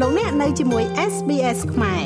[0.00, 2.04] លោកអ្នកនៅជាមួយ SBS ខ្មែរ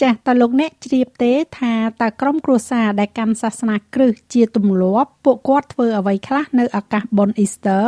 [0.00, 7.86] ចាស់តើលោកអ្នកជ្រាបទេថាតើក្រុមគ្រួសារដែលកាន់សាសនាគ្រិស្តជាទម្លាប់ពួកគាត់ធ្វើអ្វីខ្លះនៅឱកាសបុណ្យអ៊ីស្ទ័រ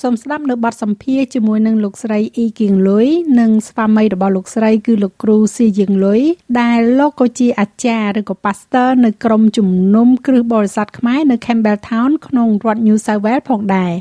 [0.00, 3.08] សូមស្ដាប់នៅបទសម្ភាសជាមួយនឹងលោកស្រីអ៊ីគៀងលុយ
[3.40, 6.22] និងស្វាមីរបស់លោកស្រីគឺលោកគ្រូស៊ីយៀងលុយ
[6.60, 13.92] ដែលលោកក៏ជាអាចារ្យឬក៏ Pastor នៅក្រុមជំនុំគ្រឹះបរិស័ទខ្មែរនៅ Campbelltown ក្នុងរដ្ឋ New South Wales ផងដែរ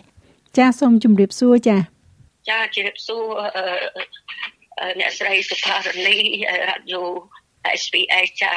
[0.58, 1.93] ចាសសូមជម្រាបសួរចា
[2.50, 3.26] ចាជម្រាបសួរ
[5.00, 6.18] អ្នកស្រីសុផារនី
[6.68, 7.04] រ៉ាឌីយ៉ូ
[7.82, 8.56] SBS ចា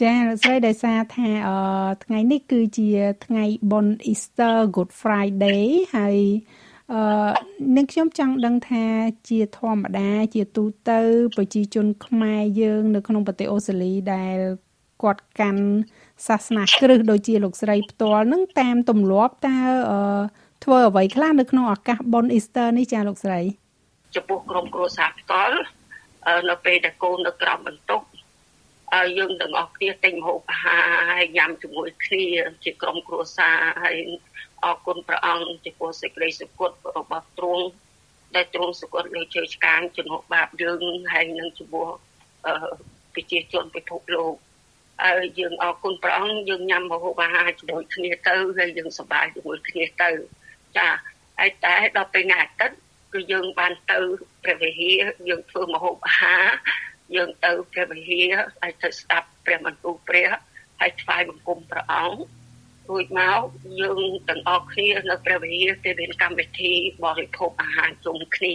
[0.00, 1.58] ចាលោកស្រីដោយសារថាអឺ
[2.04, 2.88] ថ្ងៃនេះគឺជា
[3.24, 5.62] ថ្ងៃបុណ្យ Easter Good Friday
[5.96, 6.18] ហើយ
[6.92, 7.02] អឺ
[7.76, 8.84] នឹងខ្ញុំចង់ដឹងថា
[9.28, 11.00] ជាធម្មតា ជាទូទៅ
[11.36, 14.38] ប្រជាជនខ្មែរយើង នៅក្នុងប្រទេសអូស្ត្រាលីដែល
[15.02, 15.64] គាត់កាន់
[16.26, 19.58] សាសនាគ្រិស្តដូចជាលោកស្រីផ្ទាល់នឹងតាមទម្លាប់តើ
[19.90, 20.00] អឺ
[20.66, 23.40] ធ្វើអ្វីខ្លះនៅក្នុងឱកាសបុណ្យ Easter នេះចាលោកស្រី
[24.14, 25.58] ចំពោះក្រុមគ្រួសារផ្ទាល់
[26.50, 28.02] នៅពេលដែលកូននៅក្រោមបន្ទុក
[29.18, 32.24] យើងទាំងអស់គ្នាទិញម្ហូបអាហារហើយញ៉ាំជាមួយគ្នា
[32.64, 33.96] ជាក្រុមគ្រួសារហើយ
[34.64, 37.64] អរគុណព្រះអង្គចំពោះសេចក្តីសុគតរបស់ទ្រង់
[38.36, 40.80] ដែលទ្រង់សុគតលើជើឆ្កាងជំនួសបាបយើង
[41.12, 41.86] ហើយនឹងចំពោះ
[43.14, 44.34] ប្រជាជនពិភពលោក
[45.04, 50.10] ហើយយើងអរគុណព្រះអង្គយើងញ៉ាំម្ហូបអាហារជាមួយគ្នាទៅហើយយើងសប្បាយជាមួយគ្នាទៅ
[50.76, 50.88] ចា
[51.38, 52.76] ហើយតែដល់ពេលថ្ងៃអាទិត្យ
[53.12, 53.98] គឺយើងបានទៅ
[54.44, 56.46] ព្រះវិហារយើងធ្វើម្ហូបអាហារ
[57.16, 60.30] យើងទៅព្រះវិហារហើយទៅស្ដាប់ព្រះបន្ទូលព្រះ
[60.80, 62.18] ហើយថ្វាយបង្គំព្រះអង្គ
[62.88, 63.40] រួចមក
[63.80, 66.72] យើងទាំងអស់គ្នានៅព្រះវិហារគេមានកម្មវិធី
[67.04, 68.54] បរិភោគអាហារជុំគ្នា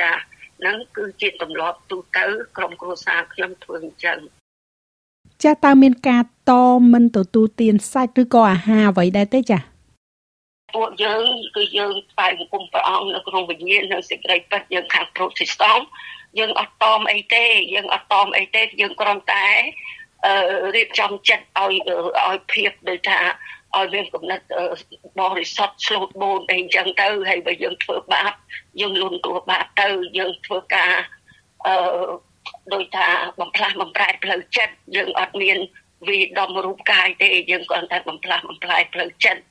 [0.00, 0.12] ចា
[0.58, 2.24] ហ្នឹងគឺជាទម្លាប់ទូទៅ
[2.56, 4.18] ក្រុមគ្រួសារខ្ញុំធ្វើអញ្ចឹង
[5.44, 6.52] ចាតើមានការត
[6.92, 9.73] មិនទទួលទានសាច់ឬក៏អាហារអ្វីដែរទេចា
[10.74, 11.24] ពួកយើង
[11.56, 15.84] គឺយើងថ្វាយបង្គំព្រះអង្គនៅក្នុងវិញ្ញាណនៅសេចក្តីពិតយើងខាងប្រូតេស្តង់
[16.38, 17.44] យើងអត់តមអីទេ
[17.74, 19.46] យើងអត់តមអីទេយើងគ្រាន់តែ
[20.26, 20.34] អឺ
[20.74, 21.74] រៀបចំចិត្តឲ្យ
[22.26, 23.18] ឲ្យភាពដូចថា
[23.76, 24.40] ឲ្យមានគំនិត
[25.20, 28.32] បរិសុទ្ធឆ្លូតបូនអីចឹងទៅហើយបើយើងធ្វើបាប
[28.80, 29.88] យើងលន់ទួបាបទៅ
[30.18, 30.92] យើងធ្វើការ
[31.66, 31.76] អឺ
[32.74, 33.08] ដោយថា
[33.40, 35.58] បំផ្លាស់បំប្រែផ្លូវចិត្តយើងអត់មាន
[36.08, 39.42] វិដំរូបកាយទេយើងគ្រាន់តែបំផ្លាស់បំផ្លាយផ្លូវចិត្ត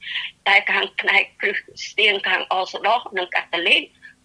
[0.47, 3.81] តែខាងផ្នែកគ្រិស្ទៀនខាងអូសដោសនិងកាតូលិក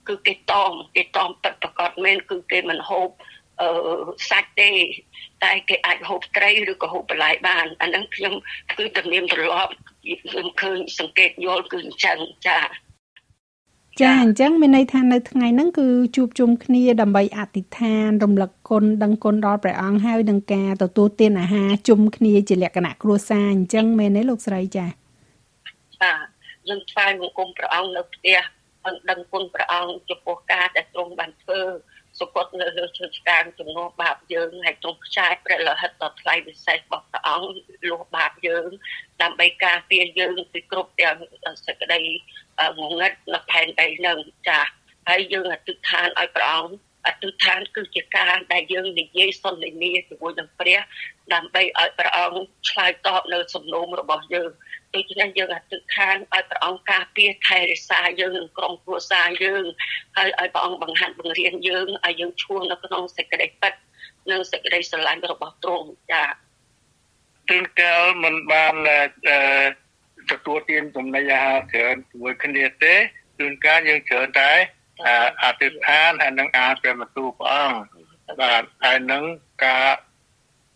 [0.08, 3.08] គឺគេតមគេតមពិតប្រកបមែនគឺគេមិនហូប
[3.60, 3.68] អឺ
[4.30, 4.70] សាច់ទេ
[5.44, 8.34] តែគេអាចហូបត្រីឬក៏ហូបបន្លែបានអាហ្នឹងខ្ញុំ
[8.78, 9.72] គឺទំនៀមទម្លាប់
[10.30, 12.58] ខ្ញុំឃើញសង្កេតយល់គឺអញ្ចឹងចា
[14.00, 15.86] ចាអញ្ចឹងមានន័យថានៅថ្ងៃហ្នឹងគឺ
[16.16, 24.86] ជួបជុំគ្នាដើម្បីអធិដ្ឋាន រំលឹកគុណដឹងគុណដល់ព្រះអង្គហើយនឹងការទទួលទានអាហារជុំគ្នាជាលក្ខណៈគ្រួសារអញ្ចឹងមែនទេលោកស្រីចា
[26.02, 26.26] បាទ
[26.68, 28.38] យើងថ្វាយបង្គំព្រះអង្គនៅផ្ទះ
[29.10, 31.60] ដឹងគុណព្រះអង្គចំពោះការដែលទ្រង់បានធ្វើ
[32.18, 37.48] សុគតនៅលើជើងឆ្កាងជំនួសបាបយើងហើយទ្រង់ខ្ចាយព្រះលហិតដ៏ថ្លៃវិសេសរបស់ព្រះអង្គ
[37.88, 38.66] លួសបាបយើង
[39.22, 41.16] ដើម្បីការពារយើងពីគ្រប់ទាំង
[41.66, 42.00] សេចក្តី
[42.78, 44.18] ងងឹតនៅផែនដីនឹង
[44.48, 44.60] ចា
[45.08, 46.72] ហើយយើងអធិដ្ឋានឲ្យព្រះអង្គ
[47.06, 50.78] អធិដ្ឋានគឺជាការដែលយើងនិយាយសន្និនាជាមួយនឹងព្រះ
[51.34, 54.50] ដើម្បីឲ្យព្រះអង្គឆ្លើយតបនៅសំណូមរបស់យើង
[54.94, 59.64] ដូច្នេះយើងអធិដ្ឋានឲ្យព្រះអង្គការពារថែរក្សាយើងនិងក្រុមគ្រួសារយើង
[60.16, 63.72] ហើយឲ្យព្រះអង្គបង្ហាត់បង្រៀនយើងឲ្យយើងឈួរនៅក្នុងសេចក្តីពិត
[64.30, 66.30] និងសេចក្តីស្រឡាញ់របស់ទ្រង់ចា៎
[67.48, 68.74] ទូនកាលមិនបាន
[70.30, 72.94] ទទួលទានចំណីអាហារច្រើនជាមួយគ្នាទេ
[73.38, 74.52] ជួនកាលយើងច្រើនតែ
[75.42, 79.24] អធិដ្ឋានហើយនឹងអានព្រះបន្ទូលព្រះអង្គបាទហើយនឹង
[79.64, 79.86] ការ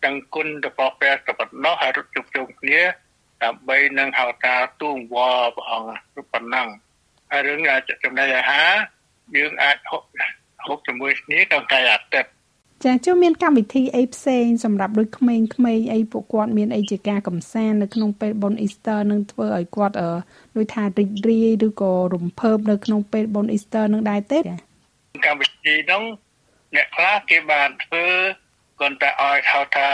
[0.05, 2.81] ដឹងគុណរបស់ព្រះទៅប៉ុណ្ណោះហើយរត់ជុំជុំគ្នា
[3.43, 6.67] ដើម្បីនឹងហៅថាទូងវល់ព្រះអង្គប៉ុណ្ណឹង
[7.31, 7.59] ហើយរឿង
[8.03, 8.71] ចំណីអាហារ
[9.35, 10.03] យើងអាចហូប
[10.65, 12.29] ហូបជាមួយគ្នាក្នុងថ្ងៃអាទិត្យ
[12.83, 19.95] ចាជួមានកម្មវិធីអីផ្សេងសម្រាប់ដូចក្មេងៗអីពួកគាត់មានអីជាការកំសាន្តនៅក្នុងពេលបុណ្យអ៊ីស្ទ័រនឹងធ្វើឲ្យគាត់
[20.55, 24.39] ដូចថារីករាយឬក៏រំភើបនៅក្នុងពេលបុណ្យអ៊ីស្ទ័រនឹងដែរទេ
[25.25, 26.03] កម្មវិធីនោះ
[26.75, 28.05] អ្នកខ្លះគេបានធ្វើ
[28.79, 29.87] គាត់តែឲ្យហៅថា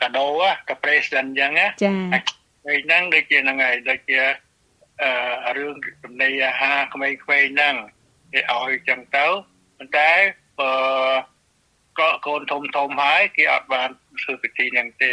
[0.00, 0.26] កាដូ
[0.68, 4.20] កា present អញ្ចឹងណាចា ហើយហ្នឹងដូចជាហ្នឹងហើយដូចជា
[5.46, 7.74] អឺរឿងចំណីអាហារក្មេងៗហ្នឹង
[8.32, 9.26] គេឲ្យអញ្ចឹងទៅ
[9.78, 10.10] ប៉ុន្តែ
[10.60, 10.72] បើ
[11.98, 13.88] ក៏កូនធំធំហើយគេអត់បាន
[14.22, 15.12] ធ្វើពិធីហ្នឹងទេ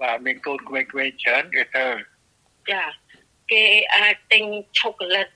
[0.00, 1.86] បាទមានកូនក្មេងៗច្រើនគេទៅ
[2.70, 2.84] ចា
[3.52, 3.64] គេ
[3.96, 4.44] អាចទិញ
[4.78, 5.28] ឆូកូឡេត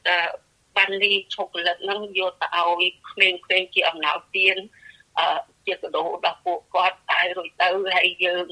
[0.77, 4.57] បានលីឆូកូឡេតហ្នឹងយកទៅឲ្យក្មេងៗជាអំណោយទាន
[5.19, 8.47] អឺជាកដោដល់ពួកគាត់ តែរួចទៅហើយយើង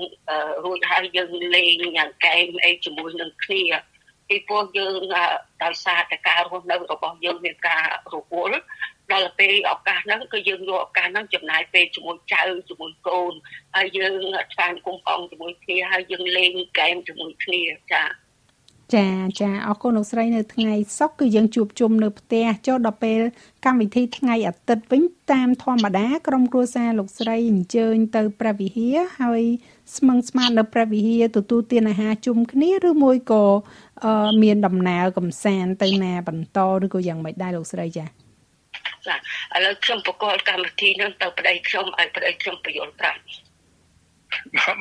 [0.65, 3.63] រួចហើយយើងលេងញ៉ាំកែមអីជាមួយនឹងគ្នា
[4.29, 4.95] ពីព្រោះយើង
[5.65, 7.85] ដោយសារតែការរស់នៅរបស់យើងមានការ
[8.15, 8.59] រវល់
[9.13, 13.33] ដល់ពេលឱកាសហ្នឹងគឺយើងយកឱកាសហ្នឹងចំណាយពេលជាមួយចៅជាមួយកូន
[13.77, 14.13] ហើយយើង
[14.53, 18.26] ស្វែងគុំផងជាមួយគ្នាហើយយើងលេងហ្គេមជាមួយគ្នាចា៎
[18.95, 19.09] ចា
[19.41, 23.21] ចាអរគុណលោកស្រីនៅថ្ងៃសុក្រគឺយើងជួបជុំនៅផ្ទះចុះដល់ពេល
[23.65, 25.03] កម្មវិធីថ្ងៃអាទិត្យវិញ
[25.33, 29.43] តាមធម្មតាក្រុមគ្រួសារលោកស្រីអញ្ជើញទៅព្រះវិហារហើយ
[29.97, 33.45] ស្មឹងស្មាននៅព្រះវិហារទទួលទានអាហារជុំគ្នាឬមួយក៏
[34.43, 38.07] មានដំណើរកំសាន្តទៅណាបន្តឬក៏យ៉ាងម៉េចដែរលោកស្រីចា
[39.07, 39.17] ចា
[39.57, 43.21] ឥឡូវខ្ញុំបកលកម្មវិធីនឹងទៅប្តីខ្ញុំឲ្យប្តីខ្ញុំបញ្យល់ប្រាប់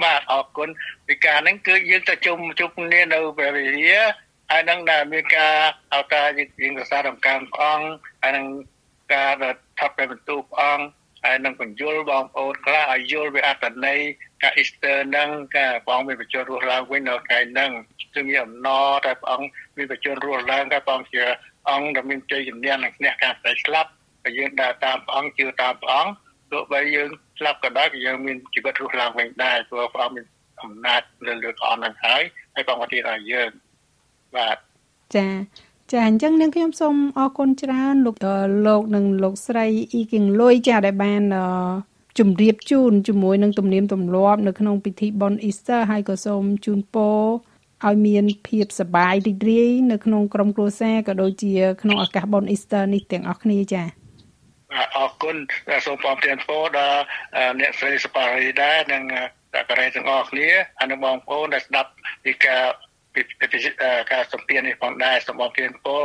[0.04, 0.70] បាទអរគុណ
[1.08, 4.04] ពីការហ្នឹងគឺយើងទៅជុំជុំគ្នានៅព្រះវិហារ
[4.52, 5.54] ហើយនឹងដែលមានការ
[5.94, 6.24] អតា
[6.62, 7.88] យើងរសារដំកើងព្រះអង្គ
[8.22, 8.48] ហើយនឹង
[9.14, 9.32] ការ
[9.80, 10.86] ថាប់ព្រះបន្ទូលព្រះអង្គ
[11.26, 14.00] ហើយនឹងបញ្យលបងប្អូនខ្លះឲ្យយល់វាអត្តន័យ
[14.42, 17.72] ការ Easter ហ្នឹងការព្រះអង្គមានបញ្ចូលរស់ឡើងវិញនៅថ្ងៃហ្នឹង
[18.14, 19.48] គឺមានអំណរតែព្រះអង្គ
[19.78, 21.24] មានបញ្ចូលរស់ឡើងតែព្រះអង្គជា
[21.70, 23.90] អង្គដែលមានជ័យជំនះនឹងឈ្នះការស្ដីស្លាប់
[24.24, 26.14] ហើយយើងដើរតាមព្រះអង្គជឿតាមព្រះអង្គ
[26.52, 30.26] ទោះបីយើង ស្លាប់ក៏ដោយក៏យើងមានជីវិតរស់ឡើងវិញដែរព្រោះព្រះអង្គមាន
[30.62, 32.22] អំណាចលើលើអស់នឹងហើយ
[32.54, 33.50] ហើយព្រះអង្គទៀតឲ្យយើង
[34.36, 34.58] បាទ
[35.16, 35.28] ចា
[35.92, 38.16] ចាអញ្ចឹងនាងខ្ញុំសូមអរគុណច្រើនលោក
[38.68, 41.24] លោកនិងលោកស្រីអ៊ីគីងលុយចាដែលបាន
[42.20, 47.20] ជម្រាបជូនជាមួយនឹងទំនៀមទម្លាប់នៅក្នុងពិធីបុណ្យ Easter ហើយក៏សូមជូនពរ
[47.88, 54.05] ឲ្យមានភាពសប្បាយរីករាយនៅក្នុងក្រុមគ្រួសារក៏ដូចជាក្នុងឱកាសបុណ្យ Easter នេះទាំងអស់គ្នាចា៎
[54.96, 55.38] អរគុណ
[55.86, 57.02] សូមបងប្អូនពោដល់
[57.60, 59.04] អ្នកស្រីសបារីដែរនិង
[59.54, 60.50] តករ៉េទាំងអស់គ្នា
[60.80, 61.92] ហើយនឹងបងប្អូនដែលស្ដាប់
[62.24, 62.64] ពីការ
[63.14, 63.22] ពី
[64.12, 65.98] ការសម្ភារនេះផងដែរសូមបងប្អូនពោ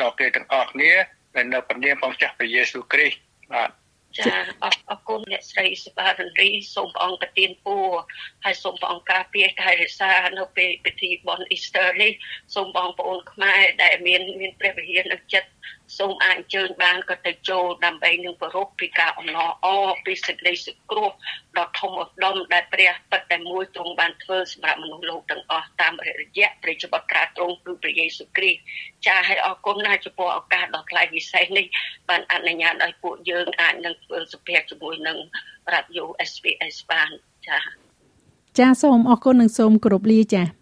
[0.00, 0.92] ដល់គេទាំងអស់គ្នា
[1.34, 3.18] ដែលនៅព្រះនាមផងចាស់ព្រះយេស៊ូវគ្រីស្ទ
[3.52, 3.70] បាទ
[4.18, 4.24] ចា
[4.62, 7.86] អរអរគុណអ្នកស្រីសបាររីសូមព្រះអង្គប្រទានពរ
[8.44, 12.12] ហើយសូមព្រះអង្គការពារថែរក្សានៅពេលពិធីបុណ្យអ៊ីស្ទ័រនេះ
[12.54, 15.50] សូមបងប្អូនខ្មែរដែលមានមានព្រះវិហារនៅចិត្ត
[15.98, 19.66] សូមអាចអញ្ជើញបានក៏ទៅចូលដើម្បីនឹងប្ររពពីការអំណរអ
[20.04, 21.10] ពីសេចក្តីសង្គ្រោះ
[21.58, 28.60] ដ៏ធំឧត្តមដែលព្រះពិតតែមួយទ្រង់បានធ្វើសម្រាប់មនុស្សលោកទាំងអស់តាមរយៈព្រះជាបុត្រាទ្រង់គឺព្រះយេស៊ូវគ្រីស្ទ
[29.06, 31.66] ចាឲ្យអរគុណណាស់ចំពោះឱកាសដ៏ថ្លៃពិសេសនេះ
[32.08, 35.18] បានអនុញ្ញាតឲ្យពួកយើងអាចនឹងធ្វើសុភ័ក្រជាមួយនឹង
[35.72, 37.10] រ៉ាឌីយ៉ូ SPS បាន
[37.48, 37.58] ចា
[38.58, 40.61] ចាសូមអរគុណនិងសូមគោរពលាចា